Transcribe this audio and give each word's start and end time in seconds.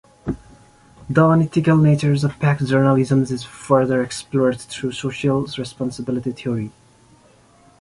The 1.07 1.23
unethical 1.29 1.77
nature 1.77 2.13
of 2.13 2.39
pack 2.39 2.57
journalism 2.57 3.21
is 3.21 3.43
further 3.43 4.01
explored 4.01 4.59
through 4.59 4.93
Social 4.93 5.45
Responsibility 5.59 6.31
Theory. 6.31 6.71